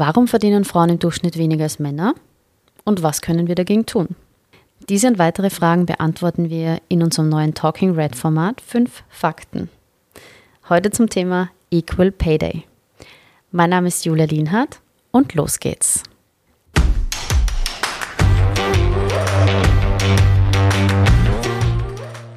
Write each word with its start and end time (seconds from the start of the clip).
Warum 0.00 0.28
verdienen 0.28 0.64
Frauen 0.64 0.90
im 0.90 0.98
Durchschnitt 1.00 1.36
weniger 1.36 1.64
als 1.64 1.80
Männer? 1.80 2.14
Und 2.84 3.02
was 3.02 3.20
können 3.20 3.48
wir 3.48 3.56
dagegen 3.56 3.84
tun? 3.84 4.14
Diese 4.88 5.08
und 5.08 5.18
weitere 5.18 5.50
Fragen 5.50 5.86
beantworten 5.86 6.50
wir 6.50 6.80
in 6.88 7.02
unserem 7.02 7.28
neuen 7.28 7.52
Talking 7.52 7.96
Red 7.96 8.14
Format 8.14 8.60
5 8.60 9.02
Fakten. 9.08 9.68
Heute 10.68 10.92
zum 10.92 11.10
Thema 11.10 11.50
Equal 11.72 12.12
Pay 12.12 12.38
Day. 12.38 12.62
Mein 13.50 13.70
Name 13.70 13.88
ist 13.88 14.04
Julia 14.04 14.26
Lienhardt 14.26 14.78
und 15.10 15.34
los 15.34 15.58
geht's. 15.58 16.04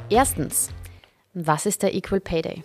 Erstens, 0.09 0.71
was 1.35 1.67
ist 1.67 1.83
der 1.83 1.93
Equal 1.93 2.21
Pay 2.21 2.41
Day? 2.41 2.63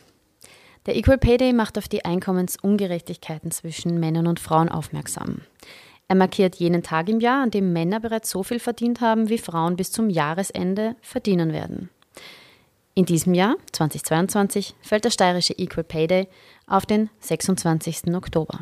Der 0.86 0.94
Equal 0.94 1.18
Pay 1.18 1.36
Day 1.36 1.52
macht 1.52 1.78
auf 1.78 1.88
die 1.88 2.04
Einkommensungerechtigkeiten 2.04 3.50
zwischen 3.50 3.98
Männern 3.98 4.28
und 4.28 4.38
Frauen 4.38 4.68
aufmerksam. 4.68 5.40
Er 6.06 6.14
markiert 6.14 6.54
jenen 6.56 6.84
Tag 6.84 7.08
im 7.08 7.18
Jahr, 7.18 7.42
an 7.42 7.50
dem 7.50 7.72
Männer 7.72 7.98
bereits 7.98 8.30
so 8.30 8.44
viel 8.44 8.60
verdient 8.60 9.00
haben, 9.00 9.28
wie 9.28 9.38
Frauen 9.38 9.74
bis 9.74 9.90
zum 9.90 10.08
Jahresende 10.08 10.94
verdienen 11.00 11.52
werden. 11.52 11.90
In 12.94 13.04
diesem 13.04 13.34
Jahr, 13.34 13.56
2022, 13.72 14.76
fällt 14.80 15.04
der 15.04 15.10
steirische 15.10 15.58
Equal 15.58 15.82
Pay 15.82 16.06
Day 16.06 16.28
auf 16.68 16.86
den 16.86 17.10
26. 17.18 18.14
Oktober. 18.14 18.60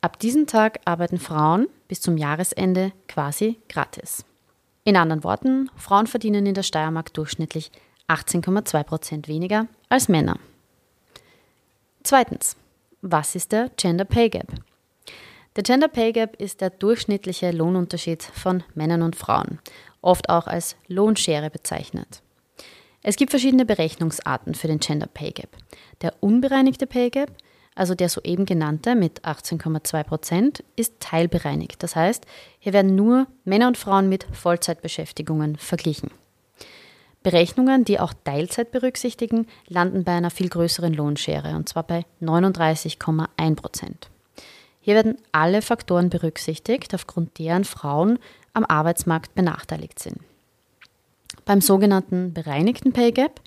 Ab 0.00 0.18
diesem 0.18 0.48
Tag 0.48 0.80
arbeiten 0.84 1.18
Frauen 1.18 1.68
bis 1.86 2.00
zum 2.00 2.16
Jahresende 2.16 2.90
quasi 3.06 3.60
gratis. 3.68 4.24
In 4.82 4.96
anderen 4.96 5.22
Worten, 5.22 5.70
Frauen 5.76 6.08
verdienen 6.08 6.46
in 6.46 6.54
der 6.54 6.64
Steiermark 6.64 7.14
durchschnittlich 7.14 7.70
18,2 8.08 8.82
Prozent 8.82 9.28
weniger 9.28 9.68
als 9.88 10.08
Männer. 10.08 10.36
Zweitens, 12.02 12.56
was 13.02 13.34
ist 13.34 13.52
der 13.52 13.70
Gender 13.76 14.04
Pay 14.04 14.30
Gap? 14.30 14.48
Der 15.56 15.62
Gender 15.62 15.88
Pay 15.88 16.12
Gap 16.12 16.40
ist 16.40 16.60
der 16.60 16.70
durchschnittliche 16.70 17.50
Lohnunterschied 17.50 18.22
von 18.22 18.62
Männern 18.74 19.02
und 19.02 19.16
Frauen, 19.16 19.58
oft 20.00 20.30
auch 20.30 20.46
als 20.46 20.76
Lohnschere 20.88 21.50
bezeichnet. 21.50 22.22
Es 23.02 23.16
gibt 23.16 23.30
verschiedene 23.30 23.66
Berechnungsarten 23.66 24.54
für 24.54 24.66
den 24.66 24.80
Gender 24.80 25.08
Pay 25.08 25.32
Gap. 25.32 25.56
Der 26.00 26.14
unbereinigte 26.20 26.86
Pay 26.86 27.10
Gap, 27.10 27.32
also 27.74 27.94
der 27.94 28.08
soeben 28.08 28.46
genannte 28.46 28.94
mit 28.94 29.22
18,2 29.24 30.04
Prozent, 30.04 30.64
ist 30.76 31.00
teilbereinigt. 31.00 31.82
Das 31.82 31.96
heißt, 31.96 32.24
hier 32.58 32.72
werden 32.72 32.94
nur 32.94 33.26
Männer 33.44 33.68
und 33.68 33.76
Frauen 33.76 34.08
mit 34.08 34.26
Vollzeitbeschäftigungen 34.32 35.56
verglichen. 35.56 36.10
Berechnungen, 37.22 37.84
die 37.84 38.00
auch 38.00 38.14
Teilzeit 38.24 38.70
berücksichtigen, 38.70 39.46
landen 39.68 40.04
bei 40.04 40.12
einer 40.12 40.30
viel 40.30 40.48
größeren 40.48 40.94
Lohnschere, 40.94 41.54
und 41.54 41.68
zwar 41.68 41.82
bei 41.82 42.06
39,1 42.22 43.56
Prozent. 43.56 44.10
Hier 44.80 44.94
werden 44.94 45.18
alle 45.30 45.60
Faktoren 45.60 46.08
berücksichtigt, 46.08 46.94
aufgrund 46.94 47.38
deren 47.38 47.64
Frauen 47.64 48.18
am 48.54 48.64
Arbeitsmarkt 48.64 49.34
benachteiligt 49.34 49.98
sind. 49.98 50.18
Beim 51.44 51.60
sogenannten 51.60 52.32
bereinigten 52.32 52.92
Pay 52.92 53.12
Gap 53.12 53.40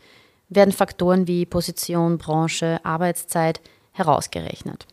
werden 0.49 0.71
Faktoren 0.71 1.27
wie 1.27 1.45
Position, 1.45 2.19
Branche, 2.19 2.79
Arbeitszeit 2.83 3.61
herausgerechnet. 3.91 4.85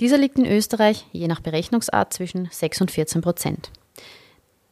Dieser 0.00 0.18
liegt 0.18 0.38
in 0.38 0.46
Österreich 0.46 1.06
je 1.12 1.26
nach 1.26 1.40
Berechnungsart 1.40 2.12
zwischen 2.12 2.48
6 2.50 2.82
und 2.82 2.90
14 2.90 3.22
Prozent. 3.22 3.70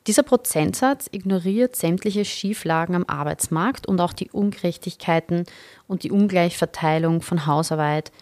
Dieser 0.06 0.22
Prozentsatz 0.22 1.08
ignoriert 1.12 1.77
sämtliche 1.77 2.27
Schieflagen 2.27 2.94
am 2.94 3.05
Arbeitsmarkt 3.06 3.86
und 3.86 4.00
auch 4.00 4.12
die 4.12 4.30
Ungerechtigkeiten 4.30 5.44
und 5.86 6.02
die 6.02 6.10
Ungleichverteilung 6.10 7.22
von 7.22 7.47
Hausarbeit, 7.47 8.12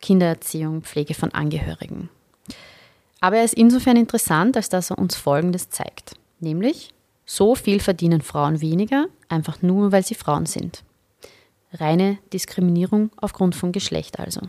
Kindererziehung, 0.00 0.82
Pflege 0.82 1.12
von 1.12 1.32
Angehörigen. 1.32 2.08
Aber 3.20 3.36
er 3.36 3.44
ist 3.44 3.54
insofern 3.54 3.96
interessant, 3.96 4.56
als 4.56 4.70
dass 4.70 4.90
er 4.90 4.98
uns 4.98 5.16
Folgendes 5.16 5.68
zeigt. 5.68 6.14
Nämlich, 6.40 6.94
so 7.26 7.54
viel 7.54 7.80
verdienen 7.80 8.22
Frauen 8.22 8.60
weniger, 8.60 9.06
einfach 9.28 9.60
nur, 9.60 9.92
weil 9.92 10.04
sie 10.04 10.14
Frauen 10.14 10.46
sind. 10.46 10.84
Reine 11.72 12.18
Diskriminierung 12.32 13.10
aufgrund 13.16 13.54
von 13.54 13.72
Geschlecht 13.72 14.18
also. 14.18 14.40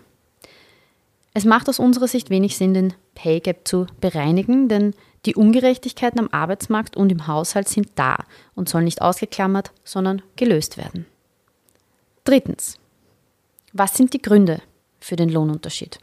Es 1.37 1.45
macht 1.45 1.69
aus 1.69 1.77
unserer 1.77 2.07
Sicht 2.07 2.31
wenig 2.31 2.57
Sinn, 2.57 2.73
den 2.73 2.95
Pay 3.13 3.41
Gap 3.41 3.67
zu 3.67 3.85
bereinigen, 4.01 4.69
denn 4.69 4.95
die 5.27 5.35
Ungerechtigkeiten 5.35 6.19
am 6.19 6.29
Arbeitsmarkt 6.31 6.97
und 6.97 7.11
im 7.11 7.27
Haushalt 7.27 7.69
sind 7.69 7.89
da 7.93 8.17
und 8.55 8.67
sollen 8.67 8.85
nicht 8.85 9.03
ausgeklammert, 9.03 9.71
sondern 9.83 10.23
gelöst 10.35 10.77
werden. 10.77 11.05
Drittens. 12.23 12.79
Was 13.71 13.93
sind 13.93 14.15
die 14.15 14.21
Gründe 14.23 14.63
für 14.99 15.15
den 15.15 15.29
Lohnunterschied? 15.29 15.99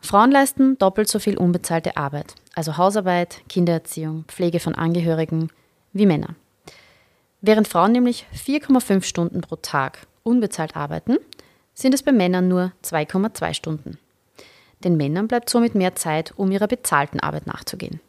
Frauen 0.00 0.32
leisten 0.32 0.78
doppelt 0.78 1.06
so 1.06 1.20
viel 1.20 1.38
unbezahlte 1.38 1.96
Arbeit, 1.96 2.34
also 2.56 2.76
Hausarbeit, 2.76 3.40
Kindererziehung, 3.48 4.24
Pflege 4.26 4.58
von 4.58 4.74
Angehörigen, 4.74 5.52
wie 5.92 6.06
Männer. 6.06 6.34
Während 7.40 7.68
Frauen 7.68 7.92
nämlich 7.92 8.26
4,5 8.34 9.04
Stunden 9.04 9.42
pro 9.42 9.54
Tag 9.54 10.08
unbezahlt 10.24 10.74
arbeiten, 10.74 11.18
sind 11.72 11.94
es 11.94 12.02
bei 12.02 12.10
Männern 12.10 12.48
nur 12.48 12.72
2,2 12.82 13.54
Stunden. 13.54 13.98
Den 14.84 14.96
Männern 14.96 15.28
bleibt 15.28 15.50
somit 15.50 15.74
mehr 15.74 15.94
Zeit, 15.94 16.32
um 16.36 16.50
ihrer 16.50 16.68
bezahlten 16.68 17.20
Arbeit 17.20 17.46
nachzugehen. 17.46 18.00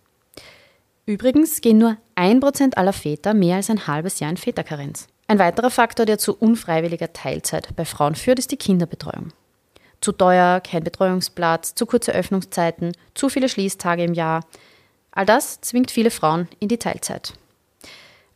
Übrigens 1.06 1.62
gehen 1.62 1.78
nur 1.78 1.98
1% 2.16 2.76
aller 2.76 2.94
Väter 2.94 3.34
mehr 3.34 3.58
als 3.58 3.70
ein 3.70 3.88
halbes 3.88 4.20
Jahr 4.20 4.32
in 4.32 4.38
Väterkarenz. 4.38 5.08
Ein 5.28 5.40
weiterer 5.40 5.72
Faktor, 5.72 6.06
der 6.06 6.18
zu 6.18 6.36
unfreiwilliger 6.36 7.14
Teilzeit 7.14 7.76
bei 7.76 7.86
Frauen 7.86 8.16
führt, 8.16 8.40
ist 8.40 8.52
die 8.52 8.58
Kinderbetreuung. 8.58 9.32
Zu 10.02 10.12
teuer, 10.12 10.62
kein 10.62 10.84
Betreuungsplatz, 10.84 11.74
zu 11.74 11.86
kurze 11.86 12.12
Öffnungszeiten, 12.12 12.92
zu 13.14 13.30
viele 13.30 13.50
Schließtage 13.50 14.04
im 14.04 14.14
Jahr. 14.14 14.46
All 15.12 15.26
das 15.26 15.62
zwingt 15.62 15.90
viele 15.90 16.12
Frauen 16.12 16.48
in 16.60 16.68
die 16.68 16.78
Teilzeit. 16.78 17.34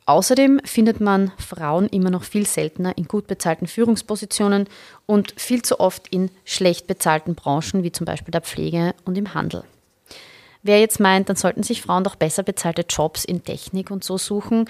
Außerdem 0.09 0.59
findet 0.65 0.99
man 1.01 1.31
Frauen 1.37 1.87
immer 1.87 2.09
noch 2.09 2.23
viel 2.23 2.47
seltener 2.47 2.97
in 2.97 3.05
gut 3.05 3.27
bezahlten 3.27 3.67
Führungspositionen 3.67 4.67
und 5.05 5.39
viel 5.39 5.61
zu 5.61 5.79
oft 5.79 6.07
in 6.07 6.31
schlecht 6.45 6.87
bezahlten 6.87 7.35
Branchen 7.35 7.83
wie 7.83 7.91
zum 7.91 8.05
Beispiel 8.05 8.31
der 8.31 8.41
Pflege 8.41 8.95
und 9.05 9.19
im 9.19 9.35
Handel. 9.35 9.65
Wer 10.63 10.79
jetzt 10.79 10.99
meint, 10.99 11.29
dann 11.29 11.35
sollten 11.35 11.61
sich 11.61 11.83
Frauen 11.83 12.03
doch 12.03 12.15
besser 12.15 12.41
bezahlte 12.41 12.85
Jobs 12.89 13.23
in 13.23 13.43
Technik 13.43 13.91
und 13.91 14.03
so 14.03 14.17
suchen, 14.17 14.67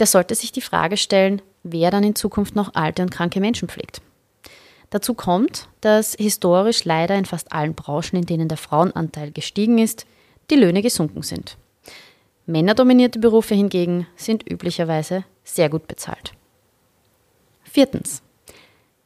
der 0.00 0.08
sollte 0.08 0.34
sich 0.34 0.50
die 0.50 0.60
Frage 0.60 0.96
stellen, 0.96 1.40
wer 1.62 1.92
dann 1.92 2.02
in 2.02 2.16
Zukunft 2.16 2.56
noch 2.56 2.74
alte 2.74 3.02
und 3.02 3.12
kranke 3.12 3.38
Menschen 3.38 3.68
pflegt. 3.68 4.02
Dazu 4.90 5.14
kommt, 5.14 5.68
dass 5.82 6.14
historisch 6.14 6.84
leider 6.84 7.14
in 7.14 7.26
fast 7.26 7.52
allen 7.52 7.74
Branchen, 7.74 8.16
in 8.16 8.26
denen 8.26 8.48
der 8.48 8.58
Frauenanteil 8.58 9.30
gestiegen 9.30 9.78
ist, 9.78 10.04
die 10.50 10.56
Löhne 10.56 10.82
gesunken 10.82 11.22
sind. 11.22 11.56
Männerdominierte 12.50 13.18
Berufe 13.18 13.54
hingegen 13.54 14.06
sind 14.16 14.50
üblicherweise 14.50 15.24
sehr 15.44 15.68
gut 15.68 15.86
bezahlt. 15.86 16.32
Viertens. 17.62 18.22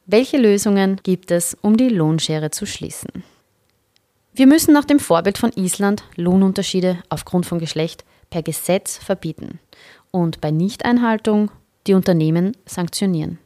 Welche 0.07 0.37
Lösungen 0.37 0.99
gibt 1.03 1.31
es, 1.31 1.55
um 1.61 1.77
die 1.77 1.89
Lohnschere 1.89 2.51
zu 2.51 2.65
schließen? 2.65 3.23
Wir 4.33 4.47
müssen 4.47 4.73
nach 4.73 4.85
dem 4.85 4.99
Vorbild 4.99 5.37
von 5.37 5.51
Island 5.55 6.03
Lohnunterschiede 6.15 6.97
aufgrund 7.09 7.45
von 7.45 7.59
Geschlecht 7.59 8.03
per 8.29 8.43
Gesetz 8.43 8.97
verbieten 8.97 9.59
und 10.11 10.41
bei 10.41 10.51
Nichteinhaltung 10.51 11.51
die 11.87 11.93
Unternehmen 11.93 12.57
sanktionieren. 12.65 13.39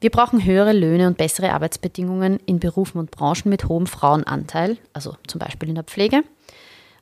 Wir 0.00 0.10
brauchen 0.10 0.44
höhere 0.44 0.72
Löhne 0.72 1.06
und 1.06 1.16
bessere 1.16 1.52
Arbeitsbedingungen 1.52 2.38
in 2.46 2.58
Berufen 2.58 2.98
und 2.98 3.10
Branchen 3.10 3.48
mit 3.48 3.68
hohem 3.68 3.86
Frauenanteil, 3.86 4.76
also 4.92 5.16
zum 5.26 5.38
Beispiel 5.38 5.68
in 5.68 5.74
der 5.74 5.84
Pflege, 5.84 6.22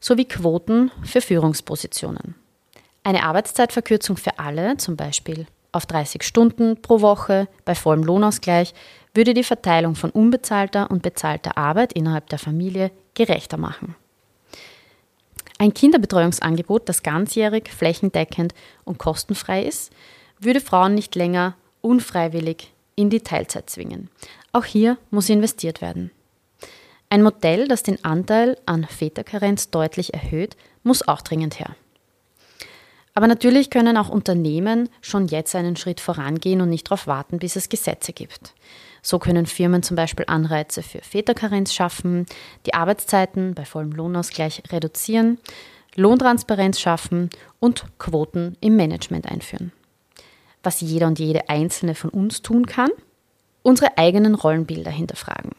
sowie 0.05 0.27
Quoten 0.27 0.91
für 1.03 1.23
Führungspositionen. 1.23 2.35
Eine 3.05 3.23
Arbeitszeitverkürzung 3.23 4.19
für 4.19 4.39
alle, 4.39 4.77
zum 4.77 4.97
Beispiel 4.97 5.47
auf 5.73 5.87
30 5.87 6.23
Stunden 6.23 6.83
pro 6.83 7.01
Woche 7.01 7.49
bei 7.65 7.75
vollem 7.75 8.05
Lohnausgleich, 8.05 8.75
würde 9.15 9.33
die 9.33 9.45
Verteilung 9.45 9.95
von 9.95 10.11
unbezahlter 10.11 10.91
und 10.91 11.03
bezahlter 11.03 11.57
Arbeit 11.57 11.95
innerhalb 11.95 12.29
der 12.29 12.39
Familie 12.39 12.91
gerechter 13.15 13.57
machen. 13.57 13.95
Ein 15.59 15.73
Kinderbetreuungsangebot, 15.73 16.87
das 16.87 17.03
ganzjährig, 17.03 17.71
flächendeckend 17.71 18.53
und 18.85 18.99
kostenfrei 18.99 19.63
ist, 19.63 19.91
würde 20.39 20.61
Frauen 20.61 20.95
nicht 20.95 21.15
länger 21.15 21.57
unfreiwillig 21.81 22.75
in 22.95 23.09
die 23.09 23.21
Teilzeit 23.21 23.71
zwingen. 23.71 24.11
Auch 24.53 24.67
hier 24.67 24.99
muss 25.11 25.31
investiert 25.31 25.81
werden. 25.81 26.11
Ein 27.11 27.23
Modell, 27.23 27.69
das 27.69 27.83
den 27.83 28.05
Anteil 28.05 28.57
an 28.67 28.85
Väterkarenz 28.85 29.71
deutlich 29.71 30.15
erhöht, 30.15 30.57
muss 30.83 31.07
auch 31.07 31.23
dringend 31.23 31.61
her. 31.61 31.77
Aber 33.15 33.29
natürlich 33.29 33.71
können 33.71 33.97
auch 33.97 34.09
Unternehmen 34.09 34.89
schon 35.01 35.29
jetzt 35.29 35.55
einen 35.55 35.77
Schritt 35.77 36.01
vorangehen 36.01 36.61
und 36.61 36.69
nicht 36.69 36.89
darauf 36.89 37.07
warten, 37.07 37.39
bis 37.39 37.55
es 37.55 37.69
Gesetze 37.69 38.13
gibt. 38.13 38.55
So 39.03 39.21
können 39.21 39.47
Firmen 39.47 39.85
zum 39.85 39.97
Beispiel 39.97 40.25
Anreize 40.29 40.83
für 40.83 40.99
Väterkarenz 40.99 41.73
schaffen, 41.73 42.27
die 42.67 42.75
Arbeitszeiten 42.75 43.55
bei 43.55 43.65
vollem 43.65 43.93
Lohnausgleich 43.93 44.65
reduzieren, 44.73 45.39
Lohntransparenz 45.95 46.81
schaffen 46.81 47.31
und 47.61 47.85
Quoten 47.99 48.57
im 48.61 48.75
Management 48.75 49.31
einführen. 49.31 49.71
Was 50.65 50.81
jeder 50.81 51.07
und 51.07 51.21
jede 51.21 51.49
einzelne 51.49 51.95
von 51.95 52.11
uns 52.11 52.43
tun 52.43 52.67
kann, 52.67 52.91
unsere 53.63 53.97
eigenen 53.97 54.35
Rollenbilder 54.35 54.91
hinterfragen. 54.91 55.53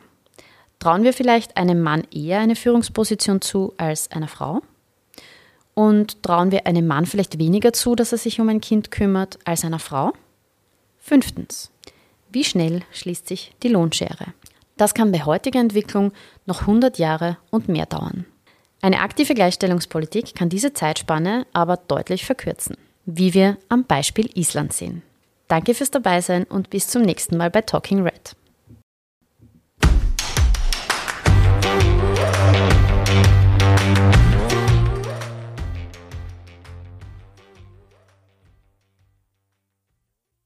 Trauen 0.85 1.03
wir 1.03 1.13
vielleicht 1.13 1.57
einem 1.57 1.81
Mann 1.81 2.03
eher 2.13 2.41
eine 2.41 2.55
Führungsposition 2.55 3.41
zu 3.41 3.73
als 3.77 4.11
einer 4.11 4.27
Frau? 4.27 4.61
Und 5.73 6.21
trauen 6.21 6.51
wir 6.51 6.67
einem 6.67 6.85
Mann 6.85 7.07
vielleicht 7.07 7.39
weniger 7.39 7.73
zu, 7.73 7.95
dass 7.95 8.11
er 8.11 8.19
sich 8.19 8.39
um 8.39 8.49
ein 8.49 8.61
Kind 8.61 8.91
kümmert, 8.91 9.39
als 9.45 9.65
einer 9.65 9.79
Frau? 9.79 10.13
Fünftens. 10.99 11.71
Wie 12.29 12.43
schnell 12.43 12.83
schließt 12.91 13.27
sich 13.27 13.55
die 13.63 13.69
Lohnschere? 13.69 14.27
Das 14.77 14.93
kann 14.93 15.11
bei 15.11 15.25
heutiger 15.25 15.59
Entwicklung 15.59 16.11
noch 16.45 16.61
100 16.61 16.99
Jahre 16.99 17.39
und 17.49 17.67
mehr 17.67 17.87
dauern. 17.87 18.25
Eine 18.79 18.99
aktive 18.99 19.33
Gleichstellungspolitik 19.33 20.35
kann 20.35 20.49
diese 20.49 20.73
Zeitspanne 20.73 21.47
aber 21.51 21.77
deutlich 21.77 22.25
verkürzen, 22.25 22.77
wie 23.07 23.33
wir 23.33 23.57
am 23.69 23.85
Beispiel 23.85 24.29
Island 24.37 24.71
sehen. 24.71 25.01
Danke 25.47 25.73
fürs 25.73 25.89
Dabeisein 25.89 26.43
und 26.43 26.69
bis 26.69 26.87
zum 26.89 27.01
nächsten 27.01 27.37
Mal 27.37 27.49
bei 27.49 27.61
Talking 27.61 28.03
Red. 28.03 28.35